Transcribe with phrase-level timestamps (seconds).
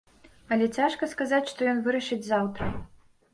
[0.53, 2.73] Але цяжка сказаць, што ён вырашыць заўтра.